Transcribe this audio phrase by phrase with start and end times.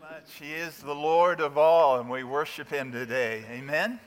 [0.00, 0.32] much.
[0.40, 3.44] He is the Lord of all, and we worship him today.
[3.50, 3.98] Amen?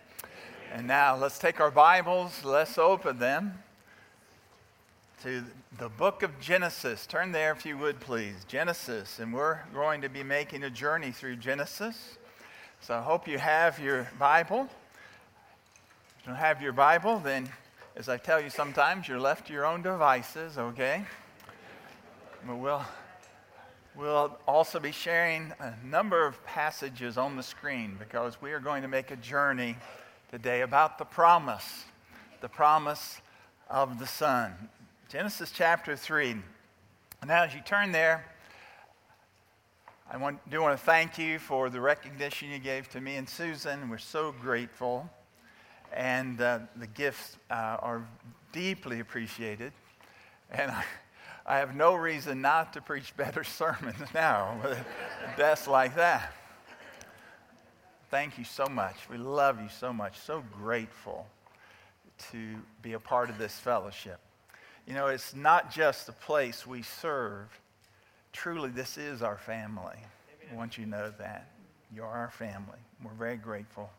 [0.74, 3.54] And now let's take our Bibles, let's open them
[5.24, 5.44] to
[5.78, 7.06] the book of Genesis.
[7.06, 8.36] Turn there if you would, please.
[8.48, 9.20] Genesis.
[9.20, 12.18] And we're going to be making a journey through Genesis.
[12.82, 14.62] So I hope you have your Bible.
[14.62, 17.50] If you don't have your Bible, then
[17.96, 21.06] as I tell you sometimes, you're left to your own devices, okay?
[22.46, 22.86] But we'll
[23.98, 28.82] We'll also be sharing a number of passages on the screen because we are going
[28.82, 29.78] to make a journey
[30.30, 31.86] today about the promise,
[32.42, 33.22] the promise
[33.70, 34.52] of the Son.
[35.08, 36.36] Genesis chapter 3.
[37.26, 38.26] Now, as you turn there,
[40.12, 43.30] I want, do want to thank you for the recognition you gave to me and
[43.30, 43.90] Susan.
[43.90, 45.10] We're so grateful.
[45.94, 48.06] And uh, the gifts uh, are
[48.52, 49.72] deeply appreciated.
[50.52, 50.84] And I,
[51.46, 54.60] I have no reason not to preach better sermons now
[55.38, 56.34] deaths like that.
[58.10, 58.96] Thank you so much.
[59.10, 60.18] We love you so much.
[60.20, 61.28] So grateful
[62.32, 64.20] to be a part of this fellowship.
[64.88, 67.48] You know, it's not just the place we serve.
[68.32, 69.98] Truly, this is our family.
[70.52, 71.50] I want you to know that.
[71.94, 72.80] You're our family.
[73.04, 73.90] We're very grateful.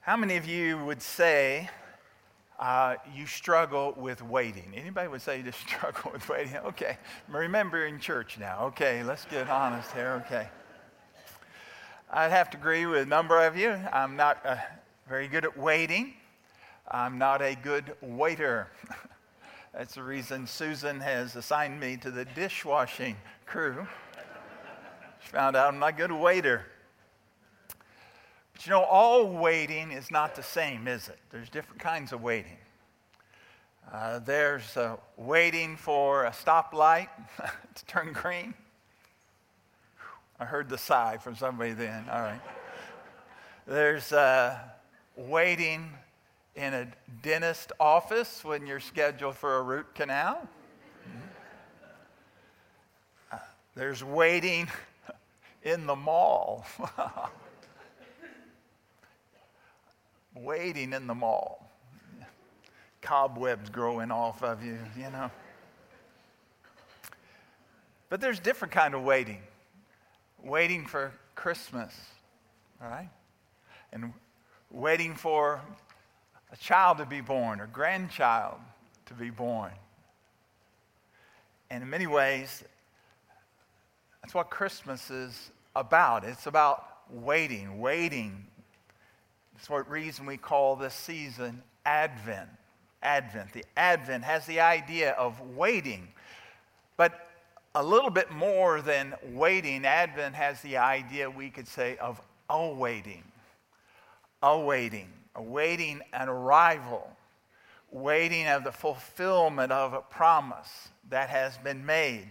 [0.00, 1.70] How many of you would say
[2.58, 4.72] uh, you struggle with waiting.
[4.74, 6.56] Anybody would say you just struggle with waiting?
[6.56, 8.66] Okay, remember in church now.
[8.66, 10.22] Okay, let's get honest here.
[10.26, 10.48] Okay.
[12.10, 13.70] I'd have to agree with a number of you.
[13.92, 14.56] I'm not uh,
[15.08, 16.14] very good at waiting.
[16.88, 18.68] I'm not a good waiter.
[19.72, 23.86] That's the reason Susan has assigned me to the dishwashing crew.
[25.24, 26.66] She found out I'm not a good waiter.
[28.54, 31.18] But you know, all waiting is not the same, is it?
[31.30, 32.56] There's different kinds of waiting.
[33.92, 37.08] Uh, there's uh, waiting for a stoplight
[37.74, 38.54] to turn green.
[40.40, 42.06] I heard the sigh from somebody then.
[42.10, 42.40] All right.
[43.66, 44.58] There's uh,
[45.16, 45.90] waiting
[46.54, 46.86] in a
[47.22, 50.48] dentist office when you're scheduled for a root canal.
[53.32, 53.38] Uh,
[53.74, 54.68] there's waiting
[55.62, 56.66] in the mall.
[60.34, 61.70] waiting in the mall.
[63.02, 65.30] Cobwebs growing off of you, you know.
[68.08, 69.42] But there's different kind of waiting.
[70.42, 71.94] Waiting for Christmas,
[72.82, 73.10] all right?
[73.92, 74.12] And
[74.70, 75.60] waiting for
[76.52, 78.58] a child to be born or grandchild
[79.06, 79.72] to be born.
[81.70, 82.62] And in many ways,
[84.22, 86.24] that's what Christmas is about.
[86.24, 88.46] It's about waiting, waiting
[89.54, 92.48] that's what reason we call this season Advent.
[93.02, 93.52] Advent.
[93.52, 96.08] The Advent has the idea of waiting,
[96.96, 97.28] but
[97.74, 99.84] a little bit more than waiting.
[99.84, 103.22] Advent has the idea, we could say, of awaiting.
[104.42, 105.08] Awaiting.
[105.34, 107.10] Awaiting an arrival.
[107.90, 112.28] Waiting of the fulfillment of a promise that has been made.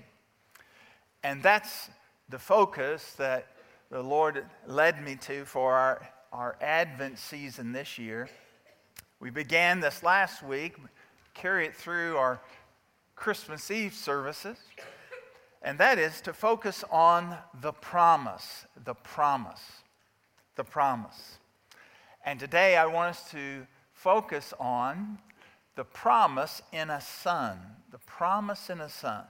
[1.24, 1.90] And that's
[2.30, 3.48] the focus that
[3.92, 8.28] the Lord led me to for our our Advent season this year.
[9.20, 10.76] We began this last week,
[11.36, 12.42] carry it through our
[13.16, 14.58] Christmas Eve services,
[15.62, 19.62] and that is to focus on the promise, the promise,
[20.56, 21.38] the promise.
[22.26, 25.20] And today I want us to focus on
[25.76, 27.60] the promise in a son,
[27.92, 29.24] the promise in a son.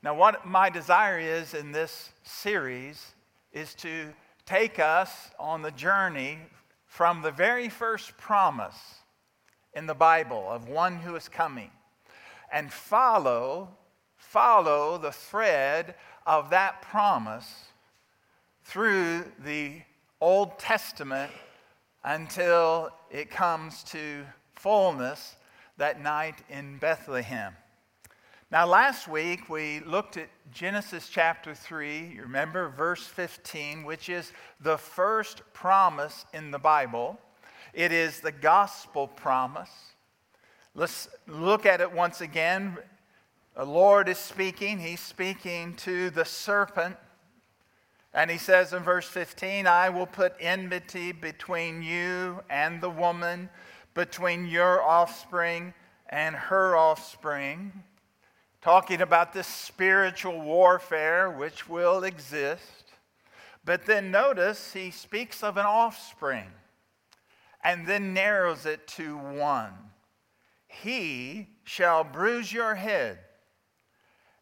[0.00, 3.14] Now, what my desire is in this series
[3.52, 4.12] is to
[4.46, 6.38] take us on the journey
[6.86, 8.96] from the very first promise
[9.74, 11.70] in the Bible of one who is coming
[12.52, 13.68] and follow
[14.16, 15.94] follow the thread
[16.26, 17.64] of that promise
[18.64, 19.80] through the
[20.20, 21.32] Old Testament
[22.04, 24.24] until it comes to
[24.54, 25.36] fullness
[25.78, 27.54] that night in Bethlehem.
[28.52, 34.32] Now, last week we looked at Genesis chapter 3, you remember verse 15, which is
[34.60, 37.16] the first promise in the Bible.
[37.72, 39.70] It is the gospel promise.
[40.74, 42.76] Let's look at it once again.
[43.54, 46.96] The Lord is speaking, He's speaking to the serpent.
[48.12, 53.48] And He says in verse 15, I will put enmity between you and the woman,
[53.94, 55.72] between your offspring
[56.08, 57.84] and her offspring
[58.60, 62.84] talking about this spiritual warfare which will exist.
[63.64, 66.48] But then notice he speaks of an offspring
[67.62, 69.72] and then narrows it to one.
[70.66, 73.18] He shall bruise your head,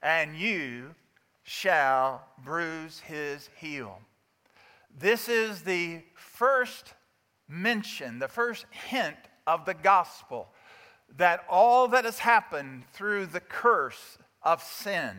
[0.03, 0.95] and you
[1.43, 3.99] shall bruise his heel.
[4.97, 6.93] This is the first
[7.49, 9.17] mention, the first hint
[9.47, 10.49] of the gospel
[11.17, 15.17] that all that has happened through the curse of sin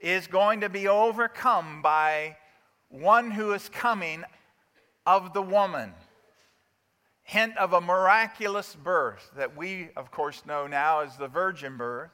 [0.00, 2.36] is going to be overcome by
[2.88, 4.24] one who is coming
[5.06, 5.92] of the woman.
[7.22, 12.10] Hint of a miraculous birth that we, of course, know now as the virgin birth.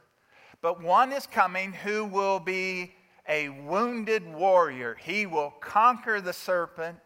[0.61, 2.95] But one is coming who will be
[3.29, 4.97] a wounded warrior.
[5.01, 6.99] He will conquer the serpent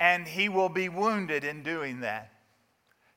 [0.00, 2.31] and he will be wounded in doing that.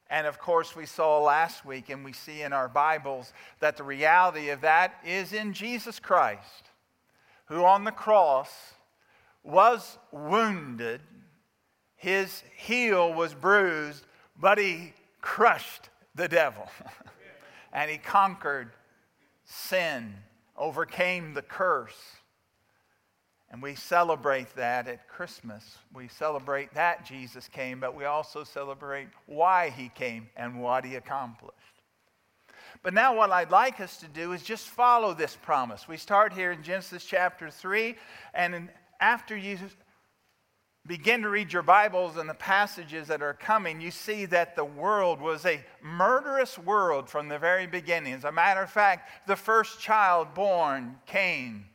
[0.09, 3.83] And of course, we saw last week and we see in our Bibles that the
[3.83, 6.69] reality of that is in Jesus Christ,
[7.45, 8.75] who on the cross
[9.43, 11.01] was wounded,
[11.95, 14.05] his heel was bruised,
[14.39, 16.69] but he crushed the devil
[17.73, 18.71] and he conquered
[19.43, 20.13] sin
[20.57, 22.17] overcame the curse.
[23.51, 25.77] And we celebrate that at Christmas.
[25.93, 30.95] We celebrate that Jesus came, but we also celebrate why he came and what he
[30.95, 31.55] accomplished.
[32.83, 35.87] But now, what I'd like us to do is just follow this promise.
[35.87, 37.95] We start here in Genesis chapter 3,
[38.33, 38.69] and
[38.99, 39.57] after you
[40.85, 44.65] begin to read your Bibles and the passages that are coming, you see that the
[44.65, 48.13] world was a murderous world from the very beginning.
[48.13, 51.65] As a matter of fact, the first child born, Cain,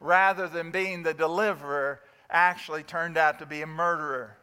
[0.00, 2.00] rather than being the deliverer,
[2.30, 4.36] actually turned out to be a murderer,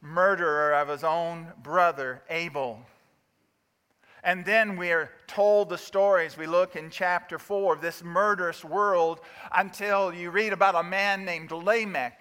[0.00, 2.80] murderer of his own brother, Abel.
[4.22, 6.36] And then we are told the stories.
[6.36, 9.20] We look in chapter 4 of this murderous world
[9.54, 12.20] until you read about a man named Lamech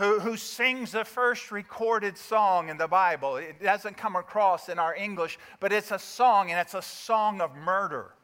[0.00, 3.36] who, who sings the first recorded song in the Bible.
[3.36, 7.42] It doesn't come across in our English, but it's a song, and it's a song
[7.42, 8.14] of murder,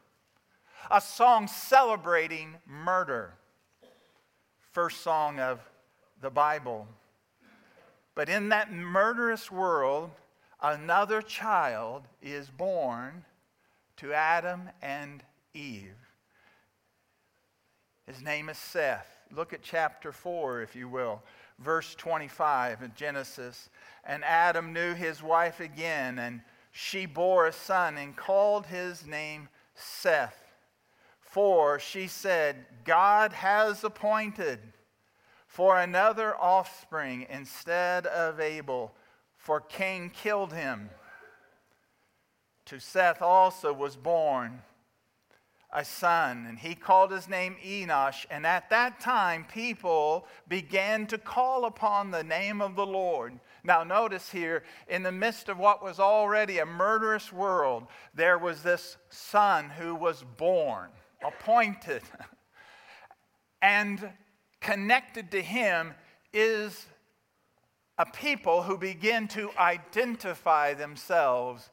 [0.89, 3.35] a song celebrating murder.
[4.77, 5.59] First song of
[6.21, 6.87] the Bible.
[8.13, 10.11] But in that murderous world,
[10.61, 13.25] another child is born
[13.95, 15.23] to Adam and
[15.55, 15.97] Eve.
[18.05, 19.17] His name is Seth.
[19.35, 21.23] Look at chapter 4, if you will
[21.57, 23.71] verse 25 in Genesis.
[24.03, 26.41] And Adam knew his wife again, and
[26.71, 30.46] she bore a son and called his name Seth.
[31.37, 34.57] For she said, God has appointed
[35.45, 38.95] for another offspring instead of Abel,
[39.37, 40.89] for Cain killed him.
[42.65, 44.63] To Seth also was born
[45.71, 48.25] a son, and he called his name Enosh.
[48.31, 53.39] And at that time, people began to call upon the name of the Lord.
[53.63, 57.85] Now, notice here, in the midst of what was already a murderous world,
[58.15, 60.89] there was this son who was born,
[61.27, 62.01] appointed.
[63.61, 64.11] and
[64.61, 65.93] connected to him
[66.33, 66.85] is
[67.97, 71.69] a people who begin to identify themselves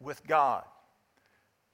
[0.00, 0.64] with God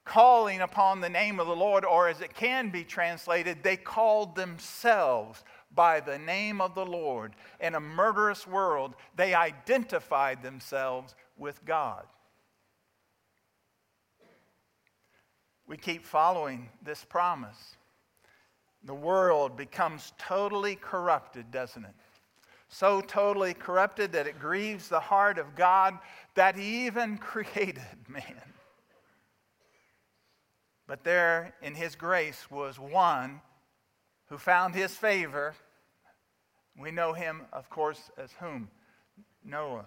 [0.05, 4.37] calling upon the name of the Lord, or as it can be translated, they called
[4.37, 5.43] themselves
[5.75, 7.35] by the name of the Lord.
[7.61, 12.05] In a murderous world, they identified themselves with God.
[15.67, 17.77] We keep following this promise.
[18.85, 21.95] The world becomes totally corrupted, doesn't it?
[22.69, 25.99] So totally corrupted that it grieves the heart of God
[26.35, 28.55] that He even created man.
[30.87, 33.41] But there in his grace was one
[34.27, 35.55] who found his favor.
[36.77, 38.69] We know him, of course, as whom?
[39.45, 39.87] Noah.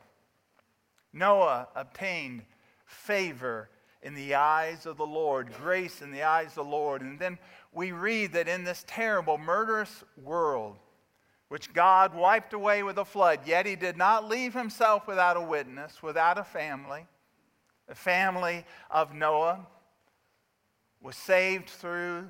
[1.14, 2.44] Noah obtained
[2.86, 3.70] favor
[4.02, 7.02] in the eyes of the Lord, grace in the eyes of the Lord.
[7.02, 7.38] And then
[7.72, 10.78] we read that in this terrible, murderous world,
[11.50, 15.42] which God wiped away with a flood, yet he did not leave himself without a
[15.42, 17.06] witness, without a family,
[17.88, 19.66] the family of Noah
[21.02, 22.30] was saved through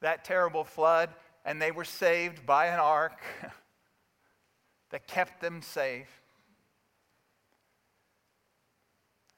[0.00, 1.10] that terrible flood,
[1.44, 3.20] and they were saved by an ark
[4.90, 6.22] that kept them safe.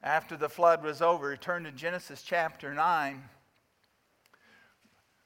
[0.01, 3.21] After the flood was over, turn to Genesis chapter 9.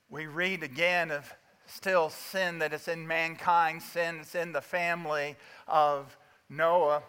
[0.09, 1.31] We read again of
[1.67, 5.35] still sin that is in mankind, sin that's in the family
[5.67, 6.17] of
[6.49, 7.03] Noah.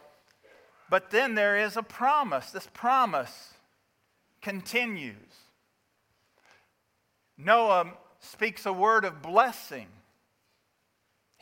[0.90, 2.50] But then there is a promise.
[2.50, 3.54] This promise
[4.42, 5.16] continues.
[7.38, 9.88] Noah speaks a word of blessing.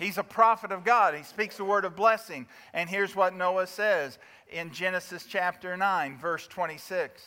[0.03, 1.15] He's a prophet of God.
[1.15, 2.47] He speaks a word of blessing.
[2.75, 4.19] And here's what Noah says
[4.51, 7.23] in Genesis chapter 9, verse 26.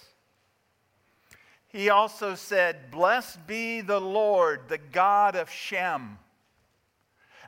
[1.68, 6.20] he also said, Blessed be the Lord, the God of Shem,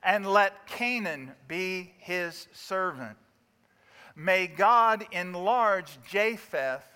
[0.02, 3.18] and let Canaan be his servant.
[4.16, 6.88] May God enlarge Japheth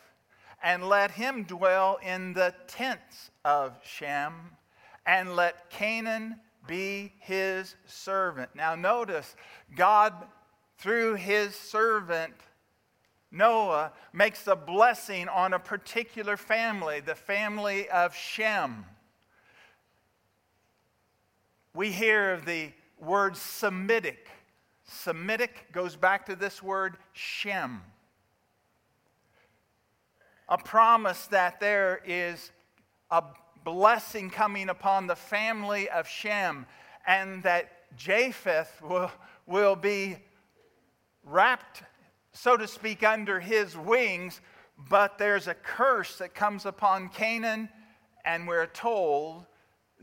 [0.63, 4.33] and let him dwell in the tents of Shem,
[5.05, 8.51] and let Canaan be his servant.
[8.55, 9.35] Now, notice,
[9.75, 10.13] God,
[10.77, 12.33] through his servant,
[13.31, 18.85] Noah makes a blessing on a particular family, the family of Shem.
[21.73, 24.27] We hear of the word Semitic.
[24.83, 27.81] Semitic goes back to this word Shem.
[30.49, 32.51] A promise that there is
[33.09, 33.23] a
[33.63, 36.65] blessing coming upon the family of Shem
[37.05, 39.11] and that Japheth will,
[39.45, 40.17] will be
[41.23, 41.83] wrapped
[42.33, 44.41] so to speak, under his wings,
[44.89, 47.69] but there's a curse that comes upon Canaan,
[48.25, 49.45] and we're told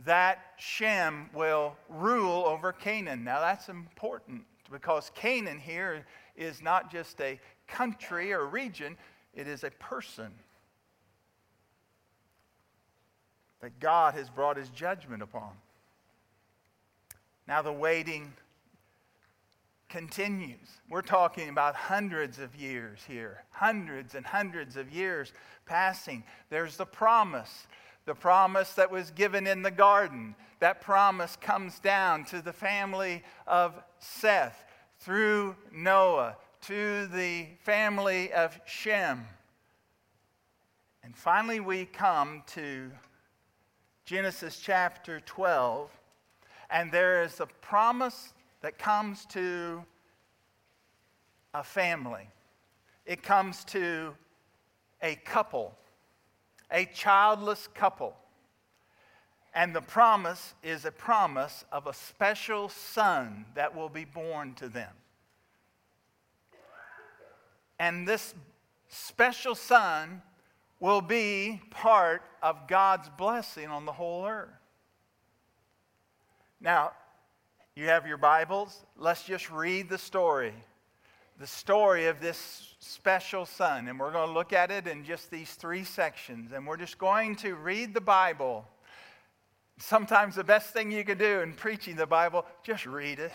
[0.04, 3.24] that Shem will rule over Canaan.
[3.24, 8.96] Now, that's important because Canaan here is not just a country or region,
[9.34, 10.32] it is a person
[13.60, 15.50] that God has brought his judgment upon.
[17.46, 18.32] Now, the waiting
[19.88, 20.68] continues.
[20.90, 25.32] We're talking about hundreds of years here, hundreds and hundreds of years
[25.64, 26.24] passing.
[26.50, 27.66] There's the promise,
[28.04, 30.34] the promise that was given in the garden.
[30.60, 34.64] That promise comes down to the family of Seth
[34.98, 39.26] through Noah to the family of Shem.
[41.02, 42.90] And finally, we come to
[44.08, 45.90] Genesis chapter 12,
[46.70, 49.84] and there is a promise that comes to
[51.52, 52.26] a family,
[53.04, 54.14] it comes to
[55.02, 55.76] a couple,
[56.70, 58.16] a childless couple.
[59.52, 64.70] And the promise is a promise of a special son that will be born to
[64.70, 64.94] them.
[67.78, 68.34] And this
[68.88, 70.22] special son
[70.80, 74.48] will be part of God's blessing on the whole earth.
[76.60, 76.92] Now,
[77.74, 78.84] you have your Bibles?
[78.96, 80.54] Let's just read the story.
[81.38, 83.86] The story of this special son.
[83.88, 86.52] And we're going to look at it in just these three sections.
[86.52, 88.66] And we're just going to read the Bible.
[89.78, 93.30] Sometimes the best thing you can do in preaching the Bible, just read it.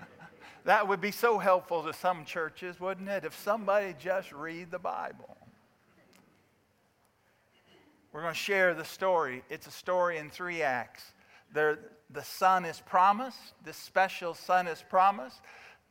[0.64, 3.24] that would be so helpful to some churches, wouldn't it?
[3.24, 5.36] If somebody just read the Bible.
[8.12, 9.42] We're going to share the story.
[9.48, 11.12] It's a story in three acts.
[11.52, 11.78] There,
[12.10, 15.40] the son is promised, this special son is promised,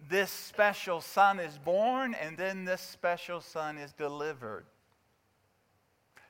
[0.10, 4.66] this special son is born, and then this special son is delivered.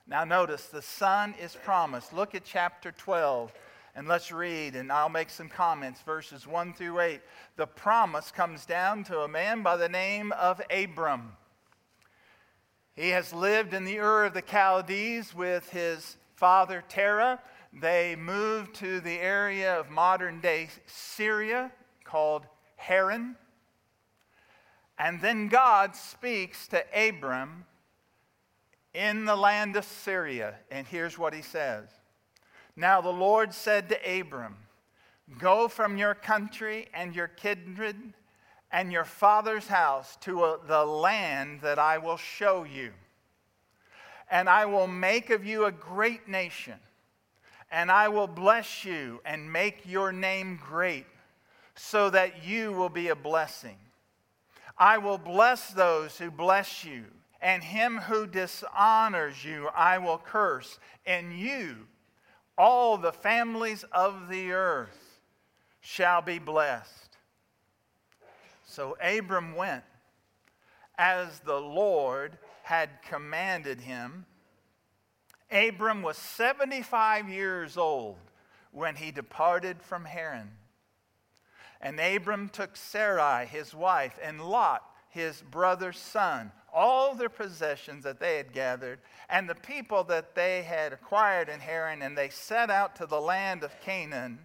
[0.08, 2.14] Now, notice the son is promised.
[2.14, 3.54] Look at chapter 12
[3.96, 7.22] and let's read, and I'll make some comments, verses 1 through 8.
[7.58, 11.34] The promise comes down to a man by the name of Abram.
[12.94, 17.40] He has lived in the Ur of the Chaldees with his father Terah
[17.74, 21.72] they moved to the area of modern day Syria
[22.04, 22.46] called
[22.76, 23.38] Haran.
[25.00, 27.66] And then God speaks to Abram
[28.94, 30.56] in the land of Syria.
[30.70, 31.88] And here's what he says
[32.76, 34.58] Now the Lord said to Abram,
[35.40, 38.14] Go from your country and your kindred
[38.72, 42.92] and your father's house to a, the land that I will show you.
[44.30, 46.80] And I will make of you a great nation
[47.72, 51.06] and I will bless you and make your name great,
[51.74, 53.78] so that you will be a blessing.
[54.78, 57.06] I will bless those who bless you,
[57.42, 60.80] and him who dishonors you I will curse.
[61.06, 61.88] And you,
[62.58, 65.22] all the families of the earth,
[65.80, 67.11] shall be blessed.
[68.72, 69.84] So Abram went
[70.98, 74.25] as the Lord had commanded him
[75.51, 78.18] Abram was 75 years old
[78.72, 80.51] when he departed from Haran.
[81.82, 88.20] And Abram took Sarai, his wife, and Lot, his brother's son, all their possessions that
[88.20, 89.00] they had gathered,
[89.30, 93.20] and the people that they had acquired in Haran, and they set out to the
[93.20, 94.40] land of Canaan.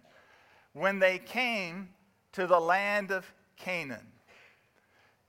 [0.72, 1.90] When they came
[2.32, 4.08] to the land of Canaan,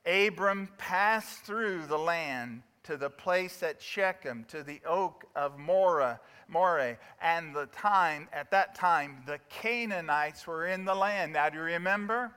[0.08, 6.20] Abram passed through the land to the place at Shechem, to the oak of Moreh,
[6.48, 11.34] Moreh, and the time, at that time, the Canaanites were in the land.
[11.34, 12.32] Now, do you remember?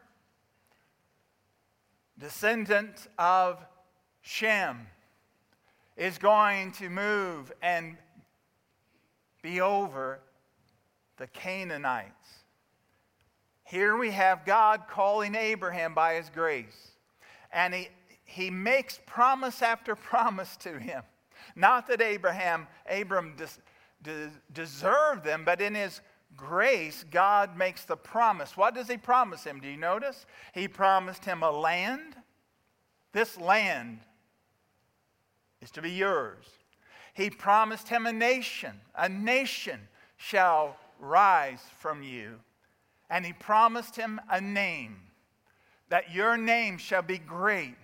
[2.19, 3.65] Descendant of
[4.21, 4.89] Shem
[5.97, 7.97] is going to move and
[9.43, 10.19] be over
[11.17, 12.41] the Canaanites.
[13.63, 16.90] Here we have God calling Abraham by his grace.
[17.53, 17.89] And he,
[18.25, 21.03] he makes promise after promise to him.
[21.57, 23.49] Not that Abraham, Abram des,
[24.03, 26.01] des, deserved them, but in his
[26.37, 28.57] grace, God makes the promise.
[28.57, 29.61] What does he promise him?
[29.61, 30.27] Do you notice?
[30.53, 32.17] He promised him a land.
[33.13, 34.01] This land
[35.61, 36.47] is to be yours.
[37.15, 38.81] He promised him a nation.
[38.97, 39.81] A nation
[40.17, 42.41] shall rise from you.
[43.09, 44.97] And he promised him a name,
[45.91, 47.77] that your name shall be great.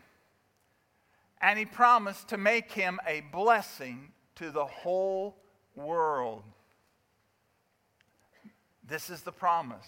[1.41, 5.37] And he promised to make him a blessing to the whole
[5.75, 6.43] world.
[8.89, 9.87] This is the promise.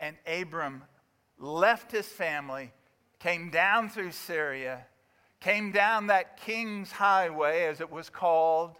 [0.00, 0.82] And Abram
[1.38, 2.72] left his family,
[3.20, 4.86] came down through Syria,
[5.40, 8.72] came down that King's Highway, as it was called,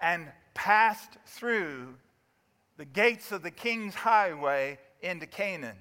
[0.00, 1.94] and passed through
[2.76, 5.76] the gates of the King's Highway into Canaan.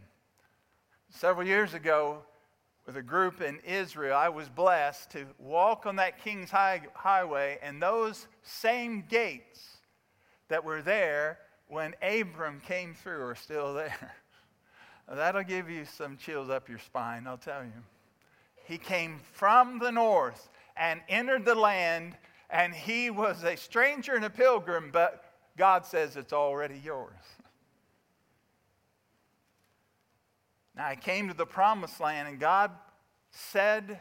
[1.15, 2.24] Several years ago,
[2.88, 7.60] with a group in Israel, I was blessed to walk on that King's high, Highway,
[7.62, 9.77] and those same gates
[10.50, 14.15] that were there when Abram came through are still there.
[15.08, 17.84] That'll give you some chills up your spine, I'll tell you.
[18.65, 22.17] He came from the north and entered the land,
[22.50, 25.24] and he was a stranger and a pilgrim, but
[25.58, 27.13] God says it's already yours.
[30.75, 32.72] Now, he came to the promised land, and God
[33.30, 34.00] said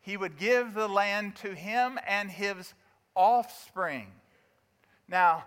[0.00, 2.74] he would give the land to him and his
[3.14, 4.08] offspring.
[5.08, 5.44] Now,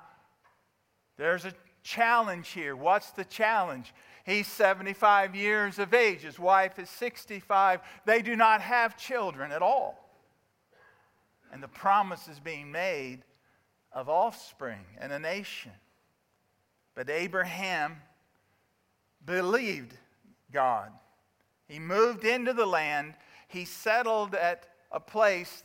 [1.18, 1.54] there's a
[1.84, 2.76] challenge here.
[2.76, 3.94] What's the challenge?
[4.26, 6.22] He's 75 years of age.
[6.22, 7.82] His wife is 65.
[8.06, 10.00] They do not have children at all.
[11.52, 13.24] And the promise is being made
[13.92, 15.72] of offspring and a nation.
[16.96, 17.98] But Abraham
[19.26, 19.94] believed
[20.54, 20.92] God.
[21.68, 23.16] He moved into the land.
[23.48, 25.64] He settled at a place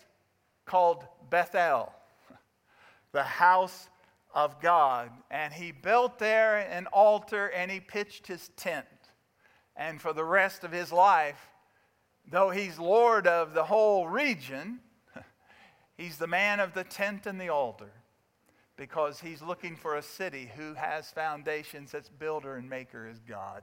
[0.64, 1.92] called Bethel,
[3.12, 3.88] the house
[4.35, 5.11] of God.
[5.31, 8.87] And he built there an altar and he pitched his tent.
[9.77, 11.51] And for the rest of his life,
[12.31, 14.81] though he's Lord of the whole region,
[15.96, 17.92] he's the man of the tent and the altar
[18.77, 23.62] because he's looking for a city who has foundations that's builder and maker is God.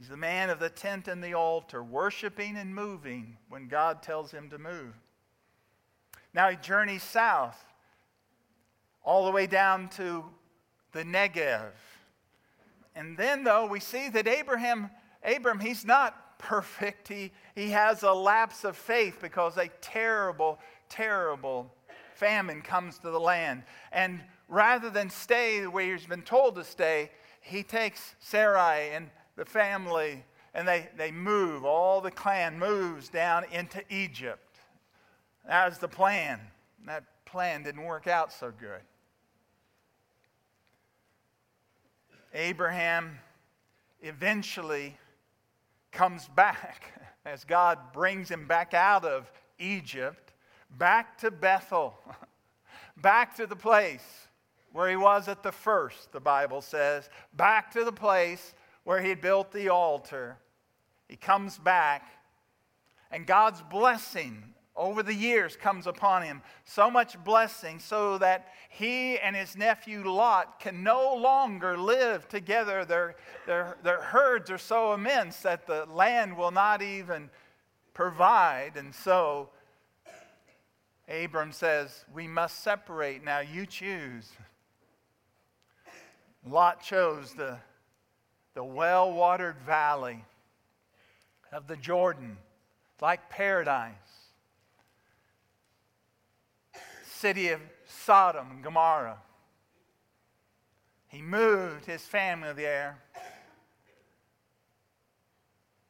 [0.00, 4.30] He's the man of the tent and the altar, worshiping and moving when God tells
[4.30, 4.94] him to move.
[6.32, 7.62] Now he journeys south
[9.04, 10.24] all the way down to
[10.92, 11.72] the Negev.
[12.94, 14.88] And then, though, we see that Abraham,
[15.22, 17.08] Abram, he's not perfect.
[17.08, 20.58] He, he has a lapse of faith because a terrible,
[20.88, 21.74] terrible
[22.14, 23.64] famine comes to the land.
[23.92, 27.10] And rather than stay where he's been told to stay,
[27.42, 29.10] he takes Sarai and
[29.40, 30.22] the family
[30.52, 31.64] and they, they move.
[31.64, 34.58] All the clan moves down into Egypt.
[35.48, 36.38] That was the plan.
[36.84, 38.82] That plan didn't work out so good.
[42.34, 43.18] Abraham
[44.02, 44.98] eventually
[45.90, 46.92] comes back
[47.24, 50.34] as God brings him back out of Egypt,
[50.76, 51.94] back to Bethel,
[52.98, 54.04] back to the place
[54.72, 58.52] where he was at the first, the Bible says, back to the place
[58.84, 60.38] where he had built the altar.
[61.08, 62.10] He comes back,
[63.10, 66.42] and God's blessing over the years comes upon him.
[66.64, 72.84] So much blessing so that he and his nephew Lot can no longer live together.
[72.84, 73.16] Their,
[73.46, 77.28] their, their herds are so immense that the land will not even
[77.92, 78.76] provide.
[78.76, 79.50] And so
[81.08, 83.22] Abram says, We must separate.
[83.22, 84.30] Now you choose.
[86.46, 87.58] Lot chose the,
[88.60, 90.22] the well watered valley
[91.50, 92.36] of the Jordan,
[93.00, 93.94] like paradise.
[97.04, 99.16] city of Sodom and Gomorrah.
[101.08, 102.98] He moved his family there.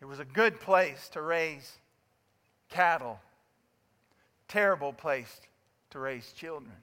[0.00, 1.76] It was a good place to raise
[2.68, 3.18] cattle,
[4.46, 5.40] terrible place
[5.90, 6.76] to raise children.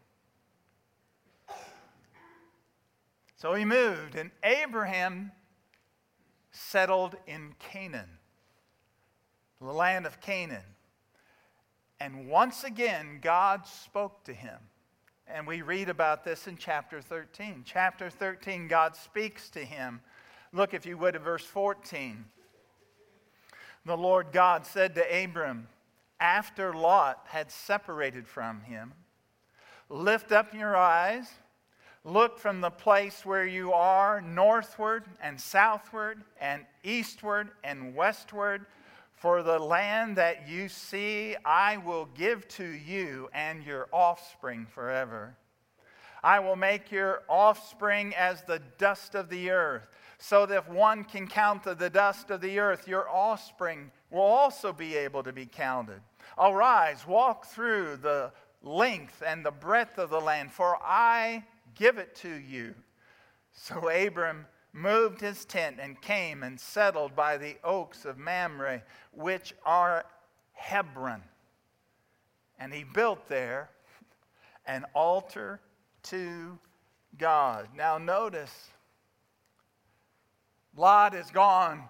[3.37, 5.31] So he moved, and Abraham
[6.57, 8.09] settled in Canaan,
[9.61, 10.75] the land of Canaan.
[11.99, 14.57] And once again, God spoke to him.
[15.27, 17.63] And we read about this in chapter 13.
[17.65, 20.01] Chapter 13, God speaks to him.
[20.53, 22.25] Look, if you would, at verse 14.
[23.85, 25.67] The Lord God said to Abram,
[26.19, 28.93] after Lot had separated from him,
[29.89, 31.29] Lift up your eyes,
[32.03, 38.65] look from the place where you are northward and southward and eastward and westward.
[39.15, 45.35] For the land that you see, I will give to you and your offspring forever.
[46.23, 49.87] I will make your offspring as the dust of the earth,
[50.19, 54.71] so that if one can count the dust of the earth, your offspring will also
[54.71, 56.01] be able to be counted.
[56.37, 58.31] Arise, walk through the
[58.61, 61.43] length and the breadth of the land, for I
[61.75, 62.73] give it to you.
[63.53, 69.53] So Abram moved his tent and came and settled by the oaks of Mamre, which
[69.65, 70.05] are
[70.53, 71.23] Hebron.
[72.59, 73.69] And he built there
[74.65, 75.59] an altar
[76.03, 76.57] to
[77.17, 77.69] God.
[77.75, 78.69] Now, notice,
[80.75, 81.83] Lot is gone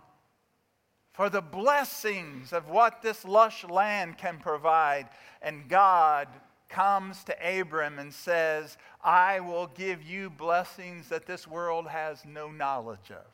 [1.11, 5.09] for the blessings of what this lush land can provide.
[5.41, 6.27] And God
[6.69, 12.49] comes to Abram and says, I will give you blessings that this world has no
[12.49, 13.25] knowledge of.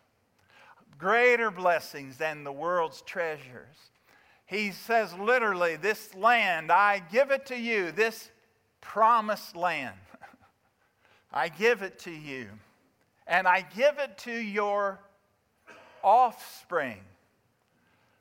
[0.97, 3.91] Greater blessings than the world's treasures.
[4.45, 8.29] He says literally, This land, I give it to you, this
[8.81, 9.95] promised land.
[11.33, 12.47] I give it to you.
[13.25, 14.99] And I give it to your
[16.03, 16.99] offspring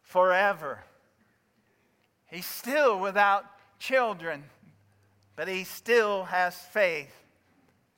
[0.03, 0.79] forever.
[2.29, 3.45] He's still without
[3.79, 4.45] children,
[5.37, 7.15] but he still has faith.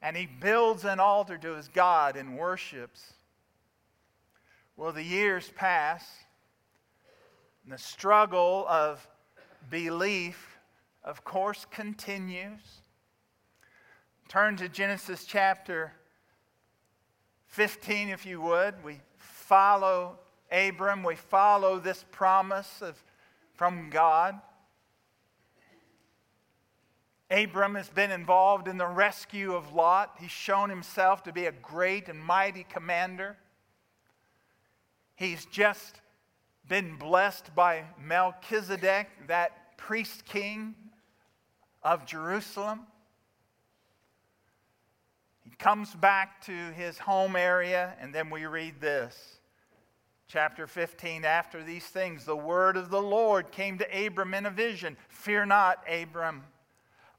[0.02, 3.14] And he builds an altar to his God and worships.
[4.76, 6.04] Well, the years pass,
[7.64, 9.06] and the struggle of
[9.70, 10.58] belief,
[11.02, 12.60] of course, continues.
[14.28, 15.92] Turn to Genesis chapter
[17.46, 18.82] 15, if you would.
[18.82, 20.18] We follow
[20.50, 23.02] Abram, we follow this promise of,
[23.54, 24.40] from God.
[27.34, 30.14] Abram has been involved in the rescue of Lot.
[30.20, 33.36] He's shown himself to be a great and mighty commander.
[35.16, 36.00] He's just
[36.68, 40.76] been blessed by Melchizedek, that priest king
[41.82, 42.82] of Jerusalem.
[45.42, 49.38] He comes back to his home area, and then we read this.
[50.28, 54.50] Chapter 15 After these things, the word of the Lord came to Abram in a
[54.50, 56.44] vision Fear not, Abram.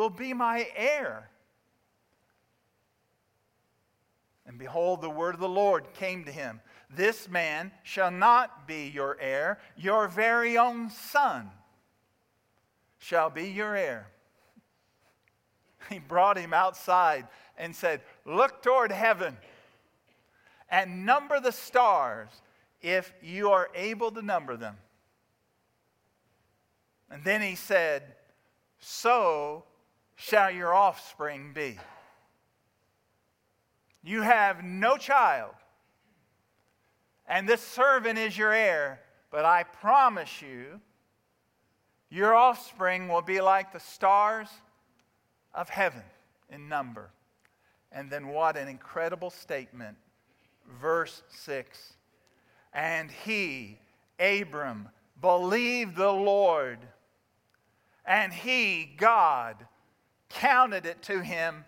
[0.00, 1.28] will be my heir.
[4.46, 8.88] And behold, the word of the Lord came to him This man shall not be
[8.88, 11.50] your heir, your very own son
[12.98, 14.08] shall be your heir.
[15.90, 17.26] He brought him outside
[17.58, 19.36] and said, Look toward heaven
[20.70, 22.28] and number the stars
[22.80, 24.78] if you are able to number them.
[27.10, 28.14] And then he said,
[28.78, 29.64] So
[30.20, 31.78] shall your offspring be.
[34.02, 35.54] You have no child,
[37.26, 40.80] and this servant is your heir, but I promise you,
[42.10, 44.48] your offspring will be like the stars
[45.54, 46.02] of heaven
[46.50, 47.10] in number.
[47.90, 49.96] And then what an incredible statement.
[50.80, 51.94] Verse 6
[52.74, 53.78] And he,
[54.18, 54.88] Abram,
[55.20, 56.78] believed the Lord,
[58.04, 59.56] and he, God,
[60.30, 61.64] counted it to him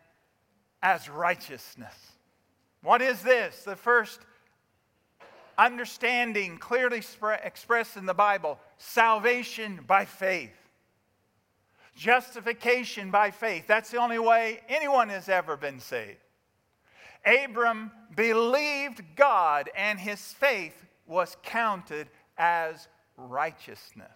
[0.83, 1.95] as righteousness.
[2.83, 3.63] What is this?
[3.63, 4.21] The first
[5.59, 7.03] understanding clearly
[7.45, 10.57] expressed in the Bible salvation by faith,
[11.95, 13.67] justification by faith.
[13.67, 16.19] That's the only way anyone has ever been saved.
[17.25, 24.09] Abram believed God, and his faith was counted as righteousness.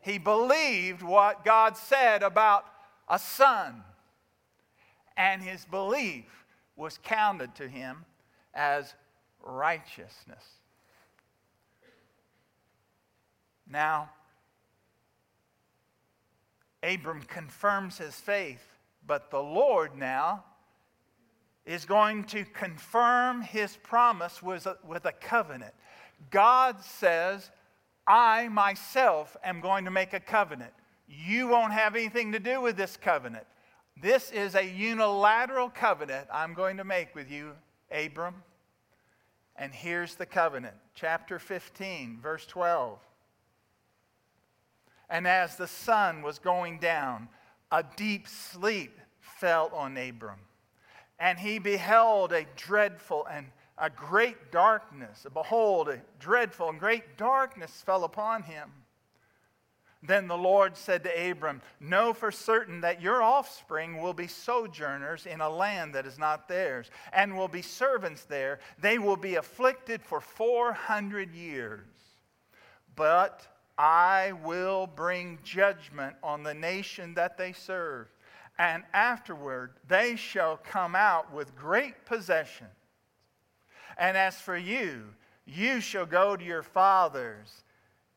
[0.00, 2.64] He believed what God said about
[3.10, 3.82] a son.
[5.16, 6.46] And his belief
[6.76, 8.06] was counted to him
[8.54, 8.94] as
[9.42, 10.44] righteousness.
[13.68, 14.10] Now,
[16.82, 18.64] Abram confirms his faith,
[19.06, 20.44] but the Lord now
[21.66, 25.74] is going to confirm his promise with a, with a covenant.
[26.30, 27.50] God says,
[28.06, 30.72] I myself am going to make a covenant.
[31.10, 33.44] You won't have anything to do with this covenant.
[34.00, 37.52] This is a unilateral covenant I'm going to make with you,
[37.90, 38.44] Abram.
[39.56, 42.98] And here's the covenant, chapter 15, verse 12.
[45.10, 47.28] And as the sun was going down,
[47.72, 50.38] a deep sleep fell on Abram.
[51.18, 53.46] And he beheld a dreadful and
[53.76, 55.26] a great darkness.
[55.34, 58.70] Behold, a dreadful and great darkness fell upon him.
[60.02, 65.26] Then the Lord said to Abram, Know for certain that your offspring will be sojourners
[65.26, 68.60] in a land that is not theirs, and will be servants there.
[68.80, 71.86] They will be afflicted for 400 years.
[72.96, 78.08] But I will bring judgment on the nation that they serve,
[78.58, 82.66] and afterward they shall come out with great possession.
[83.98, 85.04] And as for you,
[85.44, 87.64] you shall go to your fathers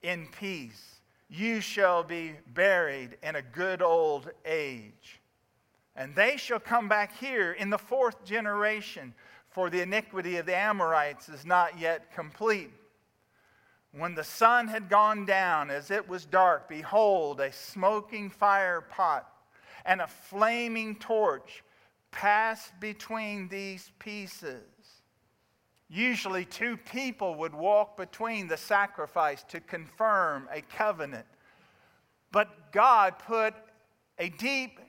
[0.01, 1.01] in peace.
[1.35, 5.19] You shall be buried in a good old age.
[5.95, 9.15] And they shall come back here in the fourth generation,
[9.49, 12.69] for the iniquity of the Amorites is not yet complete.
[13.93, 19.27] When the sun had gone down, as it was dark, behold, a smoking fire pot
[19.85, 21.63] and a flaming torch
[22.11, 24.72] passed between these pieces.
[25.89, 31.25] Usually, two people would walk between the sacrifice to confirm a covenant.
[32.31, 33.53] But God put
[34.17, 34.79] a deep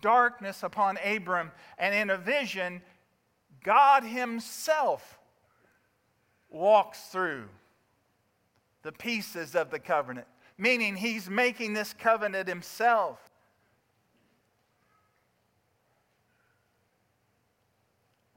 [0.00, 2.82] darkness upon Abram, and in a vision,
[3.64, 5.18] God Himself
[6.52, 7.48] walks through
[8.82, 10.26] the pieces of the covenant,
[10.58, 13.30] meaning he's making this covenant himself.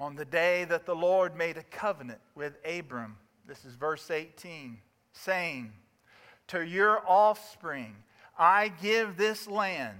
[0.05, 4.77] On the day that the Lord made a covenant with Abram, this is verse 18,
[5.13, 5.73] saying,
[6.47, 7.95] To your offspring
[8.37, 9.97] I give this land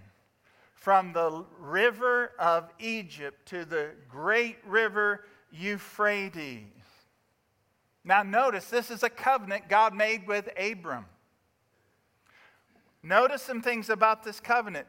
[0.76, 6.76] from the river of Egypt to the great river Euphrates
[8.06, 11.06] now, notice this is a covenant God made with Abram.
[13.02, 14.86] Notice some things about this covenant.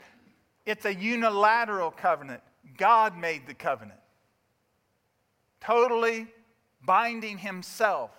[0.66, 2.42] It's a unilateral covenant.
[2.76, 3.98] God made the covenant,
[5.66, 6.28] totally
[6.84, 8.10] binding himself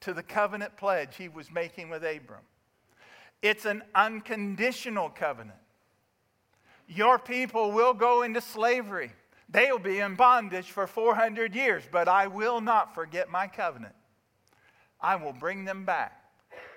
[0.00, 2.42] to the covenant pledge he was making with Abram.
[3.42, 5.58] It's an unconditional covenant.
[6.88, 9.12] Your people will go into slavery.
[9.48, 13.94] They'll be in bondage for 400 years, but I will not forget my covenant.
[15.00, 16.20] I will bring them back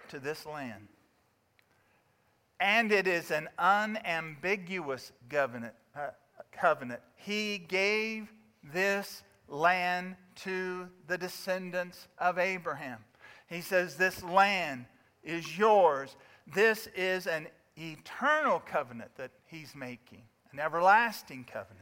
[0.09, 0.87] to this land.
[2.59, 5.73] And it is an unambiguous covenant.
[5.95, 6.09] Uh,
[6.51, 7.01] covenant.
[7.15, 8.31] He gave
[8.63, 12.99] this land to the descendants of Abraham.
[13.47, 14.85] He says, This land
[15.23, 16.15] is yours.
[16.53, 21.79] This is an eternal covenant that he's making, an everlasting covenant.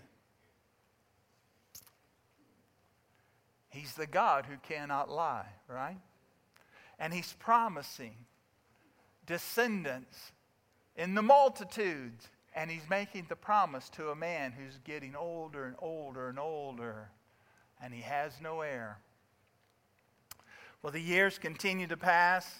[3.69, 5.97] He's the God who cannot lie, right?
[7.01, 8.13] and he's promising
[9.25, 10.31] descendants
[10.95, 12.29] in the multitudes.
[12.53, 17.09] And he's making the promise to a man who's getting older and older and older,
[17.83, 18.97] and he has no heir.
[20.81, 22.59] Well, the years continue to pass.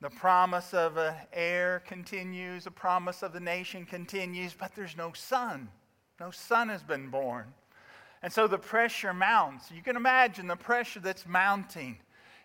[0.00, 2.64] The promise of an heir continues.
[2.64, 5.68] The promise of the nation continues, but there's no son.
[6.18, 7.54] No son has been born.
[8.22, 9.70] And so the pressure mounts.
[9.70, 11.98] You can imagine the pressure that's mounting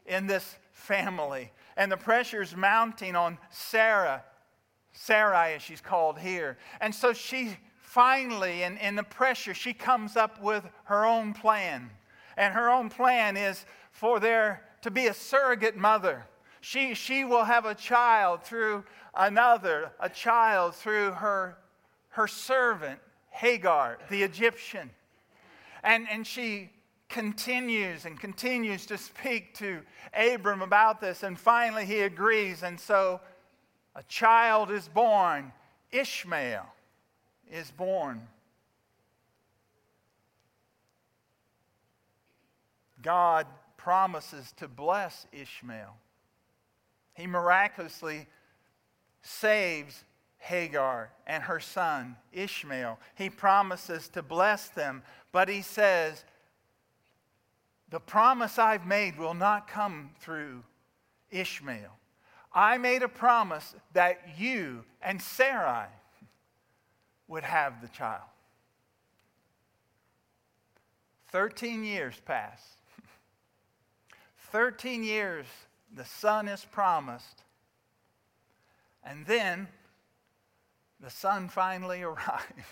[0.06, 1.52] in this family.
[1.76, 4.24] And the pressure is mounting on Sarah,
[4.92, 6.58] Sarai as she's called here.
[6.82, 11.90] And so she finally, in, in the pressure, she comes up with her own plan.
[12.38, 16.26] And her own plan is for there to be a surrogate mother.
[16.62, 18.84] She, she will have a child through
[19.16, 21.58] another, a child through her,
[22.10, 23.00] her servant,
[23.32, 24.92] Hagar, the Egyptian.
[25.84, 26.70] And, and she
[27.10, 29.82] continues and continues to speak to
[30.14, 32.64] Abram about this, and finally he agrees.
[32.64, 33.22] And so
[33.96, 35.52] a child is born.
[35.92, 36.66] Ishmael
[37.52, 38.28] is born.
[43.02, 45.96] God promises to bless Ishmael.
[47.14, 48.28] He miraculously
[49.22, 50.04] saves
[50.38, 53.00] Hagar and her son, Ishmael.
[53.16, 56.24] He promises to bless them, but he says,
[57.90, 60.64] the promise I've made will not come through
[61.32, 61.98] Ishmael.
[62.54, 65.88] I made a promise that you and Sarai
[67.28, 68.22] would have the child.
[71.32, 72.77] 13 years pass.
[74.58, 75.46] 13 years
[75.96, 77.44] the son is promised.
[79.04, 79.68] And then
[81.00, 82.66] the son finally arrives.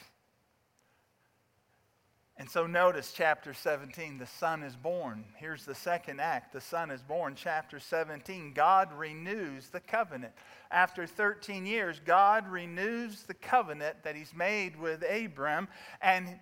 [2.38, 5.24] And so notice chapter 17, the Son is born.
[5.38, 7.34] Here's the second act the Son is born.
[7.36, 10.34] Chapter 17, God renews the covenant.
[10.72, 15.68] After 13 years, God renews the covenant that He's made with Abram.
[16.02, 16.40] And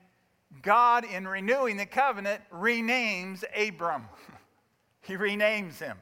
[0.61, 4.05] God, in renewing the covenant, renames Abram.
[5.03, 5.97] he renames him.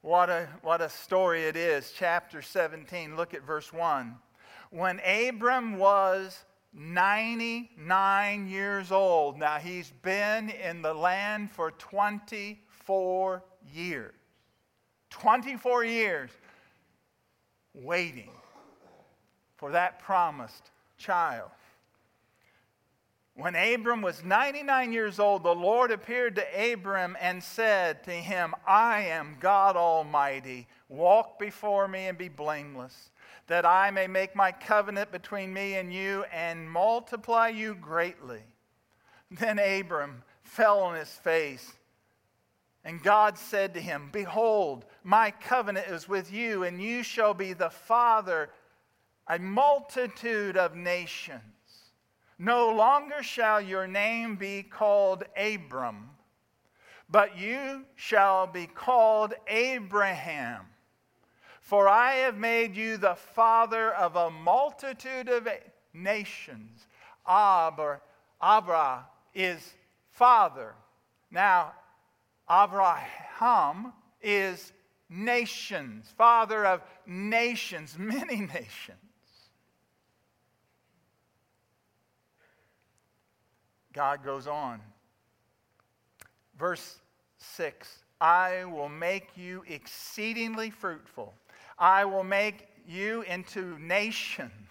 [0.00, 1.92] What a, what a story it is.
[1.96, 4.16] Chapter 17, look at verse 1.
[4.70, 9.38] When Abram was 99 years old.
[9.38, 14.14] Now, he's been in the land for 24 years.
[15.10, 16.30] 24 years
[17.74, 18.30] waiting
[19.56, 21.50] for that promised child.
[23.34, 28.54] When Abram was 99 years old, the Lord appeared to Abram and said to him,
[28.66, 30.68] I am God Almighty.
[30.88, 33.10] Walk before me and be blameless
[33.46, 38.42] that I may make my covenant between me and you and multiply you greatly.
[39.30, 41.72] Then Abram fell on his face.
[42.84, 47.52] And God said to him, Behold, my covenant is with you, and you shall be
[47.52, 48.50] the father
[49.28, 51.42] a multitude of nations.
[52.42, 56.10] No longer shall your name be called Abram,
[57.08, 60.66] but you shall be called Abraham
[61.62, 65.48] for I have made you the father of a multitude of
[65.94, 66.86] nations.
[67.26, 68.02] Ab or
[68.40, 69.72] Abra is
[70.10, 70.74] father.
[71.30, 71.72] Now,
[72.50, 74.72] Abraham is
[75.08, 78.98] nations, father of nations, many nations.
[83.92, 84.80] God goes on.
[86.58, 86.98] Verse
[87.38, 91.34] 6 I will make you exceedingly fruitful
[91.82, 94.70] I will make you into nations,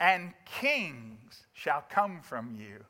[0.00, 2.84] and kings shall come from you.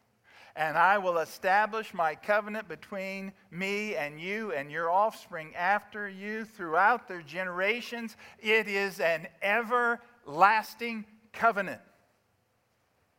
[0.57, 6.47] And I will establish my covenant between me and you and your offspring after you
[6.47, 8.17] throughout their generations.
[8.39, 11.81] It is an everlasting covenant.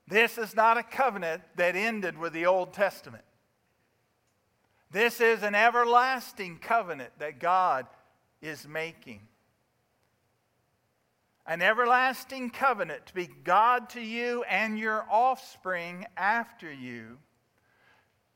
[0.08, 3.24] This is not a covenant that ended with the Old Testament.
[4.92, 7.88] This is an everlasting covenant that God
[8.42, 9.22] is making
[11.48, 17.18] an everlasting covenant to be God to you and your offspring after you.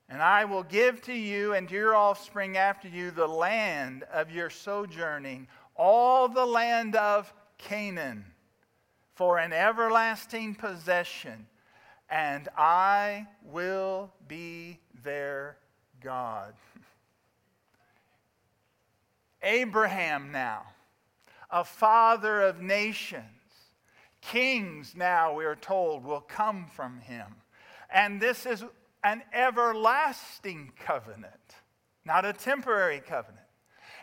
[0.08, 4.32] And I will give to you and to your offspring after you the land of
[4.32, 8.26] your sojourning, all the land of Canaan,
[9.16, 11.48] for an everlasting possession,
[12.10, 15.58] and I will be their
[16.02, 16.54] God.
[19.42, 20.64] Abraham now
[21.50, 23.24] a father of nations.
[24.22, 27.26] Kings now, we are told, will come from him.
[27.90, 28.64] And this is
[29.04, 31.34] an everlasting covenant,
[32.06, 33.46] not a temporary covenant.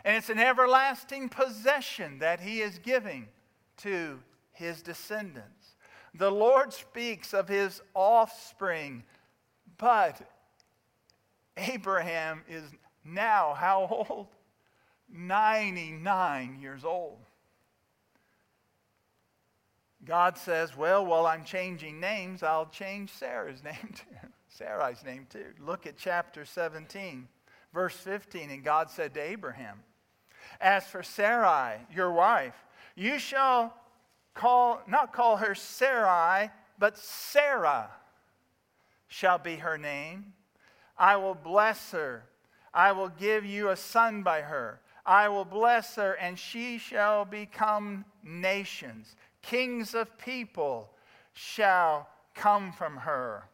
[0.03, 3.27] And it's an everlasting possession that he is giving
[3.77, 4.19] to
[4.51, 5.56] his descendants.
[6.13, 9.03] The Lord speaks of his offspring,
[9.77, 10.19] but
[11.57, 12.63] Abraham is
[13.03, 14.27] now how old?
[15.09, 17.19] 99 years old.
[20.03, 24.27] God says, Well, while I'm changing names, I'll change Sarah's name too.
[24.49, 25.53] Sarai's name too.
[25.59, 27.27] Look at chapter 17,
[27.73, 28.49] verse 15.
[28.49, 29.83] And God said to Abraham,
[30.59, 32.55] As for Sarai, your wife,
[32.95, 33.73] you shall
[34.37, 37.89] call, not call her Sarai, but Sarah
[39.07, 40.33] shall be her name.
[40.97, 42.23] I will bless her.
[42.73, 44.79] I will give you a son by her.
[45.05, 49.15] I will bless her, and she shall become nations
[49.47, 50.89] kings of people
[51.33, 53.49] shall come from her.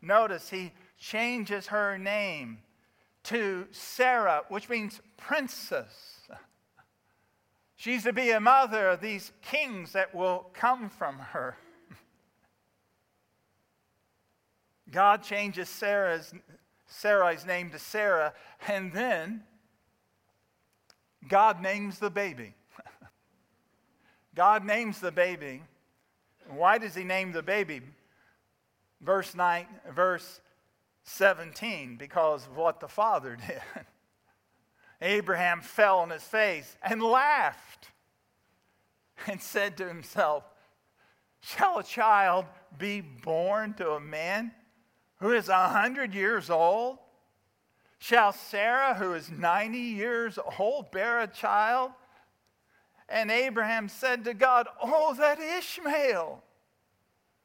[0.00, 2.58] Notice he changes her name
[3.24, 6.20] to Sarah, which means princess.
[7.84, 11.58] She's to be a mother of these kings that will come from her.
[14.90, 16.32] God changes Sarah's,
[16.86, 18.32] Sarai's name to Sarah,
[18.66, 19.42] and then
[21.28, 22.54] God names the baby.
[24.34, 25.62] God names the baby.
[26.48, 27.82] Why does he name the baby?
[29.02, 30.40] Verse 9, verse
[31.02, 33.60] 17, because of what the father did.
[35.04, 37.90] Abraham fell on his face and laughed
[39.26, 40.44] and said to himself,
[41.40, 42.46] Shall a child
[42.78, 44.52] be born to a man
[45.20, 46.98] who is a hundred years old?
[47.98, 51.90] Shall Sarah, who is 90 years old, bear a child?
[53.06, 56.42] And Abraham said to God, Oh, that Ishmael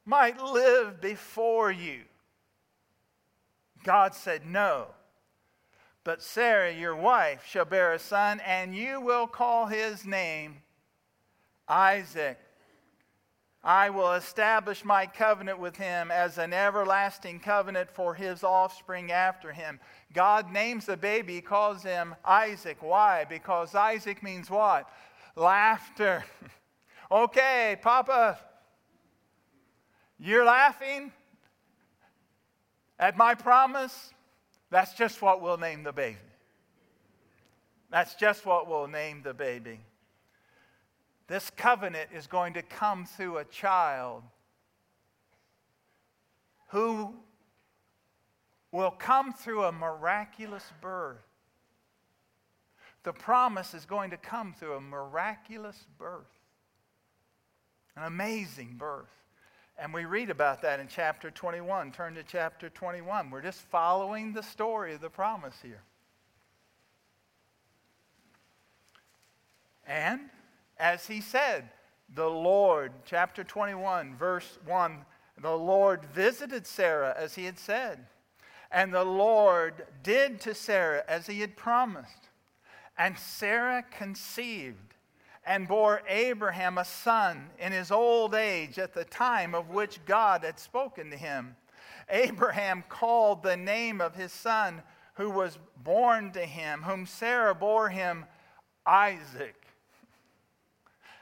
[0.05, 2.03] might live before you.
[3.83, 4.87] God said, No.
[6.03, 10.57] But Sarah, your wife, shall bear a son, and you will call his name
[11.67, 12.39] Isaac.
[13.63, 19.51] I will establish my covenant with him as an everlasting covenant for his offspring after
[19.51, 19.81] him.
[20.13, 22.77] God names the baby, calls him Isaac.
[22.81, 23.25] Why?
[23.25, 24.89] Because Isaac means what?
[25.35, 26.23] Laughter.
[27.11, 28.39] okay, Papa,
[30.17, 31.11] you're laughing
[32.97, 34.13] at my promise?
[34.69, 36.17] That's just what we'll name the baby.
[37.91, 39.79] That's just what we'll name the baby.
[41.27, 44.23] This covenant is going to come through a child
[46.69, 47.13] who
[48.71, 51.17] will come through a miraculous birth.
[53.03, 56.37] The promise is going to come through a miraculous birth,
[57.95, 59.07] an amazing birth.
[59.81, 61.93] And we read about that in chapter 21.
[61.93, 63.29] Turn to chapter 21.
[63.29, 65.81] We're just following the story of the promise here.
[69.87, 70.29] And
[70.77, 71.69] as he said,
[72.13, 74.97] the Lord, chapter 21, verse 1,
[75.41, 78.05] the Lord visited Sarah as he had said.
[78.71, 82.27] And the Lord did to Sarah as he had promised.
[82.97, 84.93] And Sarah conceived
[85.49, 90.43] and bore Abraham a son in his old age at the time of which God
[90.43, 91.55] had spoken to him.
[92.07, 94.83] Abraham called the name of his son
[95.15, 98.25] who was born to him, whom Sarah bore him,
[98.85, 99.55] Isaac.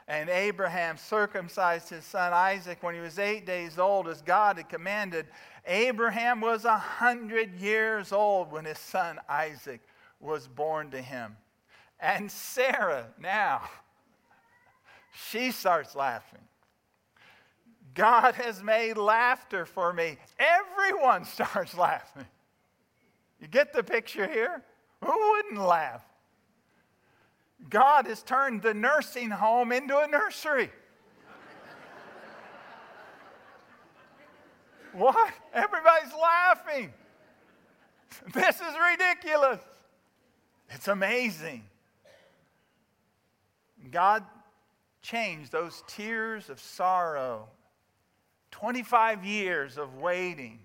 [0.06, 4.68] And Abraham circumcised his son Isaac when he was eight days old, as God had
[4.68, 5.26] commanded.
[5.66, 9.80] Abraham was a hundred years old when his son Isaac
[10.20, 11.38] was born to him.
[11.98, 13.62] And Sarah, now,
[15.12, 16.40] she starts laughing.
[17.94, 20.16] God has made laughter for me.
[20.38, 22.26] Everyone starts laughing.
[23.40, 24.62] You get the picture here?
[25.04, 26.02] Who wouldn't laugh?
[27.68, 30.70] God has turned the nursing home into a nursery.
[34.92, 35.32] what?
[35.52, 36.92] Everybody's laughing.
[38.32, 39.60] This is ridiculous.
[40.70, 41.62] It's amazing.
[43.90, 44.24] God
[45.08, 47.48] changed those tears of sorrow,
[48.50, 50.58] 25 years of waiting.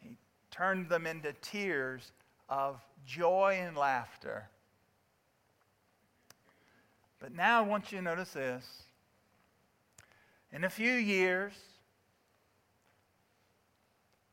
[0.00, 0.16] He
[0.50, 2.10] turned them into tears
[2.48, 4.48] of joy and laughter.
[7.20, 8.66] But now I want you to notice this.
[10.52, 11.52] In a few years,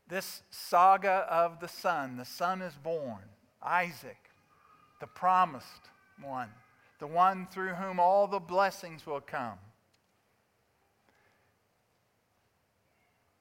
[0.08, 3.22] this saga of the son, the son is born,
[3.62, 4.30] Isaac,
[5.00, 5.90] the promised
[6.20, 6.50] one
[7.02, 9.58] the one through whom all the blessings will come.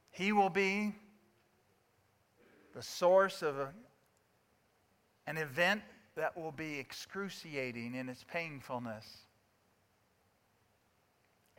[0.09, 0.95] He will be
[2.73, 3.71] the source of a,
[5.27, 5.83] an event
[6.15, 9.05] that will be excruciating in its painfulness.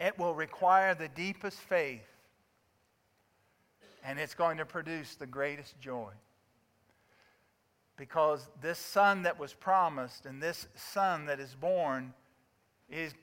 [0.01, 2.03] It will require the deepest faith,
[4.05, 6.11] and it's going to produce the greatest joy
[8.03, 12.13] because this son that was promised and this son that is born
[12.91, 13.15] is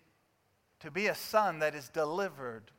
[0.80, 2.72] to be a son that is delivered.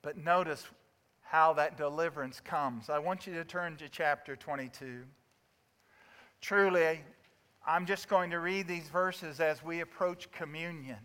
[0.00, 0.64] But notice
[1.20, 2.88] how that deliverance comes.
[2.88, 5.02] I want you to turn to chapter 22.
[6.40, 7.02] Truly,
[7.66, 10.96] I'm just going to read these verses as we approach communion.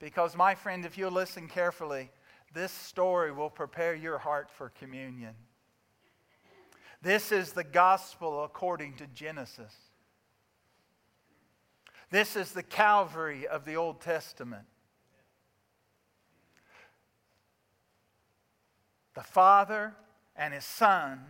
[0.00, 2.10] Because, my friend, if you listen carefully,
[2.52, 5.36] this story will prepare your heart for communion.
[7.06, 9.72] This is the gospel according to Genesis.
[12.10, 14.64] This is the Calvary of the Old Testament.
[19.14, 19.94] The Father
[20.34, 21.20] and His Son,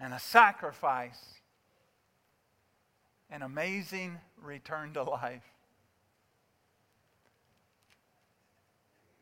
[0.00, 1.22] and a sacrifice,
[3.30, 5.44] an amazing return to life.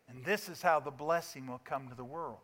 [0.09, 2.39] And this is how the blessing will come to the world.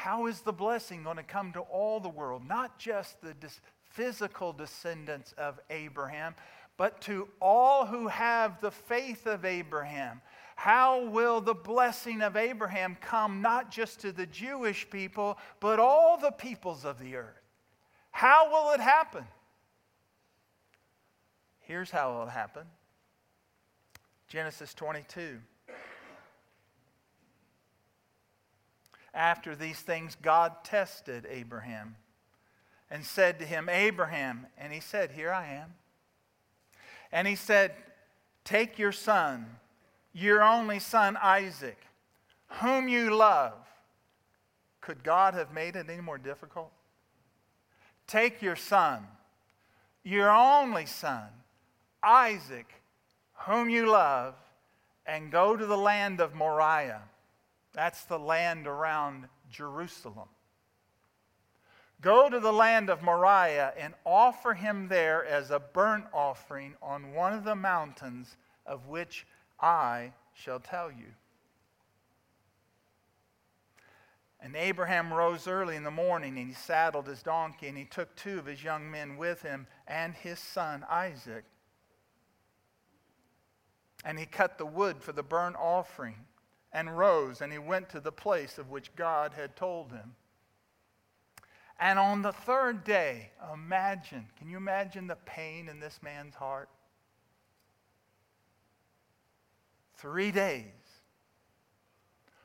[0.00, 2.48] How is the blessing going to come to all the world?
[2.48, 6.34] Not just the dis- physical descendants of Abraham,
[6.78, 10.22] but to all who have the faith of Abraham.
[10.56, 16.16] How will the blessing of Abraham come not just to the Jewish people, but all
[16.16, 17.42] the peoples of the earth?
[18.10, 19.26] How will it happen?
[21.58, 22.64] Here's how it will happen
[24.28, 25.40] Genesis 22.
[29.12, 31.96] After these things, God tested Abraham
[32.90, 35.74] and said to him, Abraham, and he said, Here I am.
[37.12, 37.72] And he said,
[38.44, 39.46] Take your son,
[40.12, 41.78] your only son Isaac,
[42.62, 43.54] whom you love,
[44.80, 46.72] Could God have made it any more difficult?
[48.06, 49.06] Take your son,
[50.02, 51.28] your only son,
[52.02, 52.66] Isaac,
[53.46, 54.34] whom you love,
[55.06, 57.02] and go to the land of Moriah.
[57.72, 60.28] That's the land around Jerusalem.
[62.00, 67.12] Go to the land of Moriah and offer him there as a burnt offering on
[67.12, 69.26] one of the mountains of which
[69.60, 71.12] I shall tell you.
[74.42, 78.16] And Abraham rose early in the morning and he saddled his donkey and he took
[78.16, 81.44] two of his young men with him and his son Isaac.
[84.02, 86.24] And he cut the wood for the burnt offering
[86.72, 90.14] and rose and he went to the place of which God had told him.
[91.78, 96.68] And on the third day, imagine, can you imagine the pain in this man's heart?
[99.96, 100.64] Three days.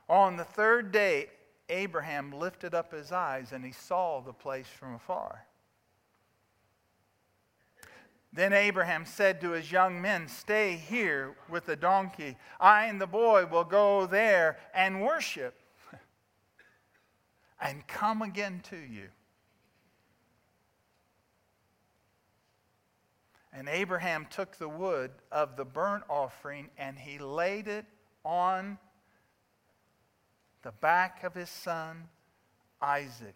[0.08, 1.28] On the third day,
[1.70, 5.46] Abraham lifted up his eyes and he saw the place from afar.
[8.36, 12.36] Then Abraham said to his young men, Stay here with the donkey.
[12.60, 15.58] I and the boy will go there and worship
[17.62, 19.08] and come again to you.
[23.54, 27.86] And Abraham took the wood of the burnt offering and he laid it
[28.26, 28.78] on
[30.62, 32.10] the back of his son
[32.82, 33.36] Isaac.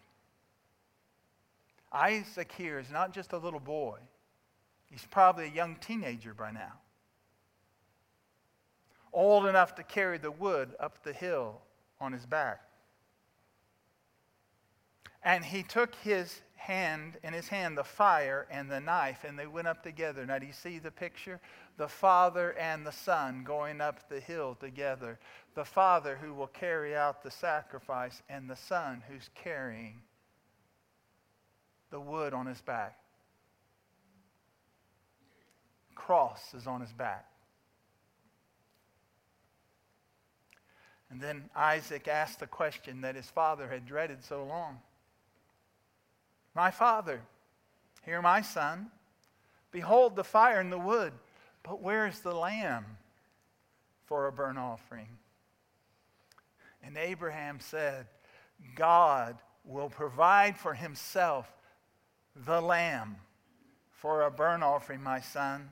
[1.90, 3.96] Isaac here is not just a little boy,
[4.90, 6.72] he's probably a young teenager by now.
[9.12, 11.60] Old enough to carry the wood up the hill
[12.00, 12.60] on his back.
[15.22, 19.46] And he took his hand in his hand the fire and the knife and they
[19.46, 21.40] went up together now do you see the picture
[21.78, 25.18] the father and the son going up the hill together
[25.54, 30.02] the father who will carry out the sacrifice and the son who's carrying
[31.90, 32.99] the wood on his back
[36.00, 37.26] cross is on his back
[41.10, 44.78] and then isaac asked the question that his father had dreaded so long
[46.54, 47.22] my father,
[48.04, 48.90] hear my son.
[49.70, 51.12] Behold the fire and the wood,
[51.62, 52.84] but where is the lamb
[54.04, 55.06] for a burnt offering?
[56.82, 58.06] And Abraham said,
[58.74, 61.50] God will provide for himself
[62.34, 63.16] the lamb
[63.90, 65.70] for a burnt offering, my son.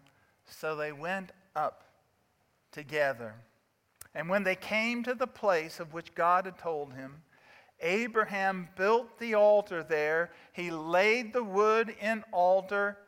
[0.49, 1.85] So they went up
[2.73, 3.35] together.
[4.15, 7.23] And when they came to the place of which God had told him,
[7.81, 10.33] Abraham built the altar there.
[10.53, 12.99] He laid the wood in altar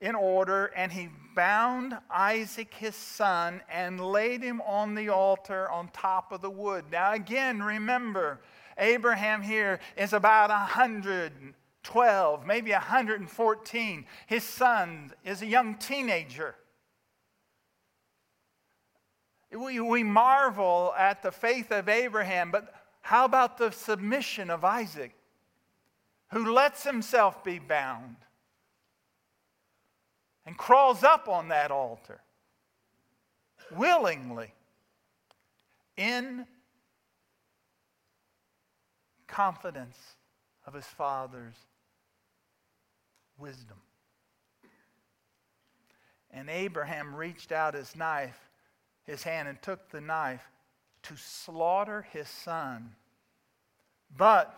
[0.00, 5.88] in order and he bound Isaac his son and laid him on the altar on
[5.88, 6.84] top of the wood.
[6.90, 8.40] Now again, remember,
[8.78, 14.06] Abraham here is about 112, maybe 114.
[14.26, 16.56] His son is a young teenager.
[19.56, 22.72] We, we marvel at the faith of Abraham, but
[23.02, 25.12] how about the submission of Isaac,
[26.30, 28.16] who lets himself be bound
[30.46, 32.20] and crawls up on that altar
[33.70, 34.52] willingly
[35.96, 36.46] in
[39.26, 39.98] confidence
[40.66, 41.56] of his father's
[43.36, 43.76] wisdom?
[46.30, 48.48] And Abraham reached out his knife,
[49.04, 50.42] his hand, and took the knife
[51.04, 52.94] to slaughter his son.
[54.16, 54.54] But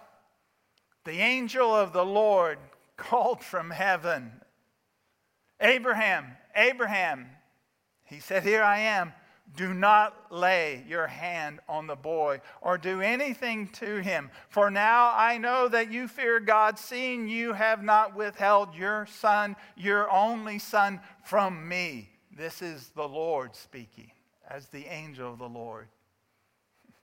[1.05, 2.59] the angel of the Lord
[2.97, 4.41] called from heaven
[5.61, 7.27] Abraham, Abraham.
[8.05, 9.13] He said, Here I am.
[9.57, 14.31] Do not lay your hand on the boy or do anything to him.
[14.49, 19.55] For now I know that you fear God, seeing you have not withheld your son,
[19.77, 22.11] your only son, from me.
[22.37, 24.11] This is the Lord speaking
[24.49, 25.89] as the angel of the Lord.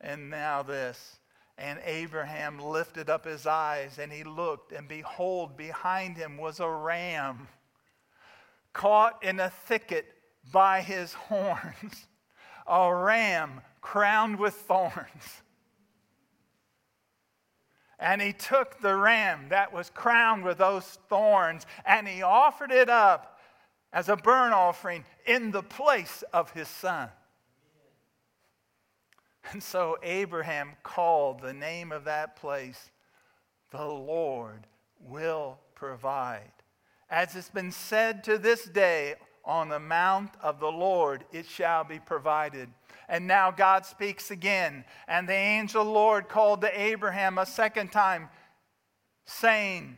[0.00, 1.18] And now this.
[1.58, 6.68] And Abraham lifted up his eyes and he looked, and behold, behind him was a
[6.68, 7.48] ram
[8.72, 10.06] caught in a thicket
[10.52, 12.06] by his horns,
[12.66, 15.42] a ram crowned with thorns.
[17.98, 22.88] And he took the ram that was crowned with those thorns and he offered it
[22.88, 23.29] up
[23.92, 27.08] as a burnt offering in the place of his son.
[29.52, 32.90] And so Abraham called the name of that place,
[33.70, 34.66] the Lord
[35.00, 36.52] will provide.
[37.08, 39.14] As it's been said to this day,
[39.44, 42.68] on the mount of the Lord it shall be provided.
[43.08, 44.84] And now God speaks again.
[45.08, 48.28] And the angel Lord called to Abraham a second time,
[49.24, 49.96] saying,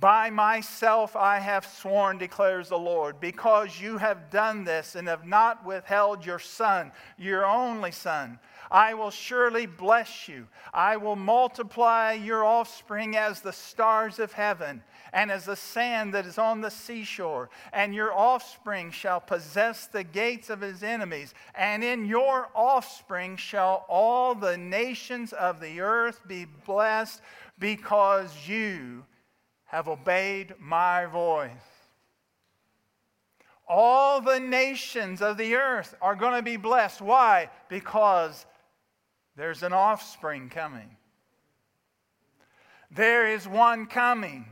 [0.00, 5.26] By myself I have sworn, declares the Lord, because you have done this and have
[5.26, 8.38] not withheld your son, your only son.
[8.70, 10.46] I will surely bless you.
[10.72, 14.82] I will multiply your offspring as the stars of heaven
[15.12, 17.50] and as the sand that is on the seashore.
[17.72, 21.34] And your offspring shall possess the gates of his enemies.
[21.54, 27.20] And in your offspring shall all the nations of the earth be blessed
[27.58, 29.04] because you
[29.68, 31.50] have obeyed my voice.
[33.68, 37.02] All the nations of the earth are going to be blessed.
[37.02, 37.50] Why?
[37.68, 38.46] Because
[39.36, 40.96] there's an offspring coming.
[42.90, 44.46] There is one coming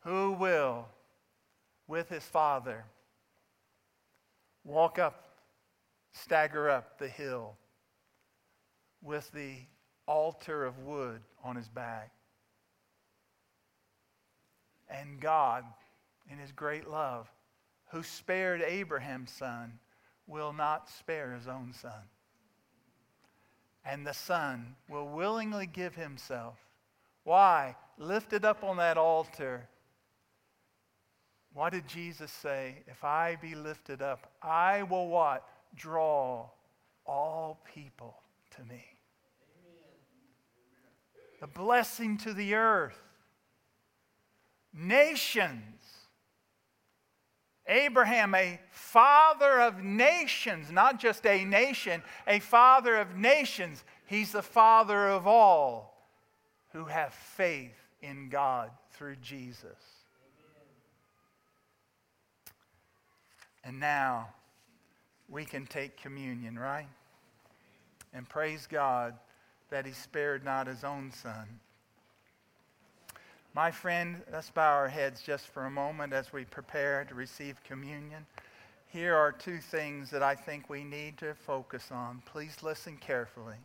[0.00, 0.86] who will,
[1.88, 2.84] with his father,
[4.62, 5.24] walk up,
[6.12, 7.56] stagger up the hill
[9.02, 9.56] with the
[10.06, 12.12] altar of wood on his back.
[14.88, 15.64] And God,
[16.30, 17.30] in his great love,
[17.90, 19.78] who spared Abraham's son,
[20.26, 22.10] will not spare his own son.
[23.84, 26.58] And the son will willingly give himself.
[27.24, 27.76] Why?
[27.98, 29.68] Lifted up on that altar
[31.56, 32.82] what did Jesus say?
[32.86, 35.42] If I be lifted up, I will what?
[35.74, 36.46] Draw
[37.06, 38.14] all people
[38.56, 38.84] to me.
[39.64, 39.94] Amen.
[41.40, 42.98] The blessing to the earth.
[44.76, 45.62] Nations.
[47.66, 53.82] Abraham, a father of nations, not just a nation, a father of nations.
[54.06, 55.96] He's the father of all
[56.72, 59.96] who have faith in God through Jesus.
[63.64, 64.28] And now
[65.28, 66.86] we can take communion, right?
[68.14, 69.14] And praise God
[69.70, 71.60] that He spared not His own Son.
[73.56, 77.56] My friend, let's bow our heads just for a moment as we prepare to receive
[77.64, 78.26] communion.
[78.88, 82.20] Here are two things that I think we need to focus on.
[82.26, 83.56] Please listen carefully.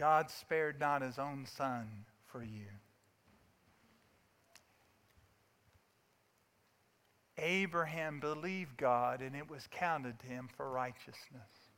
[0.00, 1.86] God spared not his own son
[2.24, 2.64] for you.
[7.36, 11.68] Abraham believed God and it was counted to him for righteousness.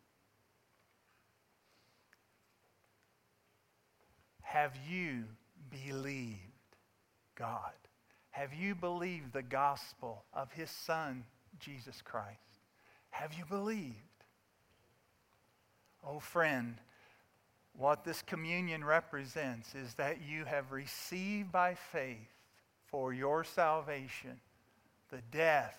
[4.43, 5.25] Have you
[5.69, 6.39] believed
[7.35, 7.73] God?
[8.31, 11.25] Have you believed the gospel of his son,
[11.59, 12.39] Jesus Christ?
[13.11, 13.97] Have you believed?
[16.07, 16.77] Oh, friend,
[17.77, 22.19] what this communion represents is that you have received by faith
[22.87, 24.39] for your salvation
[25.11, 25.79] the death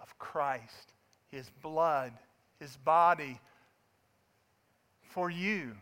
[0.00, 0.92] of Christ,
[1.30, 2.12] his blood,
[2.58, 3.38] his body
[5.02, 5.72] for you.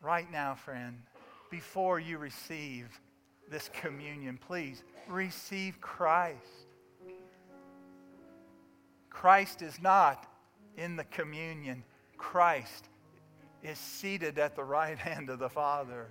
[0.00, 0.96] Right now, friend,
[1.50, 2.88] before you receive
[3.50, 6.38] this communion, please receive Christ.
[9.10, 10.26] Christ is not
[10.76, 11.84] in the communion.
[12.16, 12.88] Christ
[13.62, 16.08] is seated at the right hand of the Father,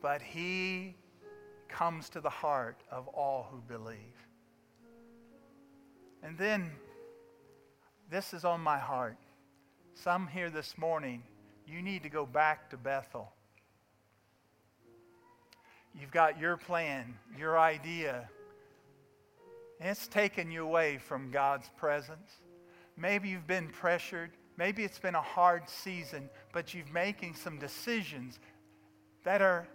[0.00, 0.94] but he
[1.68, 3.96] comes to the heart of all who believe.
[6.22, 6.70] And then,
[8.10, 9.18] this is on my heart.
[9.94, 11.22] Some here this morning,
[11.66, 13.32] you need to go back to Bethel.
[15.94, 18.28] You've got your plan, your idea,
[19.80, 22.32] and it's taken you away from God's presence.
[22.96, 24.30] Maybe you've been pressured.
[24.58, 28.40] Maybe it's been a hard season, but you're making some decisions
[29.22, 29.68] that are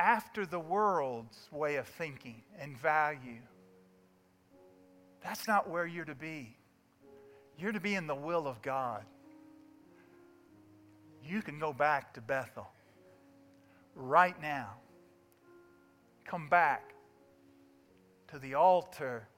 [0.00, 3.40] after the world's way of thinking and value.
[5.22, 6.56] That's not where you're to be.
[7.56, 9.04] You're to be in the will of God.
[11.24, 12.68] You can go back to Bethel
[13.94, 14.70] right now.
[16.24, 16.94] Come back
[18.32, 19.28] to the altar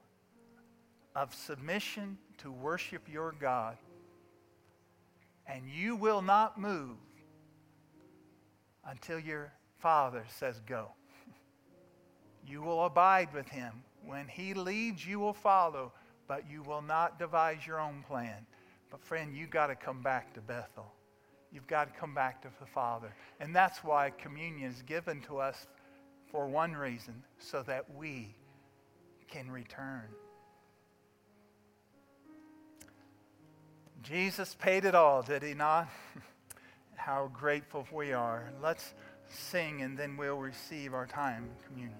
[1.15, 3.77] of submission to worship your God
[5.51, 6.95] and you will not move
[8.85, 10.87] until your Father says go.
[12.47, 13.83] You will abide with him.
[14.05, 15.91] When he leads, you will follow,
[16.27, 18.45] but you will not devise your own plan.
[18.89, 20.91] But, friend, you've got to come back to Bethel.
[21.51, 23.13] you've got to come back to the Father.
[23.39, 25.67] And that's why communion is given to us
[26.31, 28.33] for one reason, so that we
[29.29, 30.05] can return.
[34.03, 35.87] Jesus paid it all, did he not?
[36.95, 38.51] How grateful we are.
[38.61, 38.93] Let's
[39.29, 41.97] sing and then we'll receive our time communion.